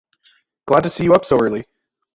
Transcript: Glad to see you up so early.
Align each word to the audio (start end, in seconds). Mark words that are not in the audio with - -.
Glad 0.67 0.81
to 0.81 0.89
see 0.89 1.03
you 1.03 1.13
up 1.13 1.25
so 1.25 1.37
early. 1.39 1.63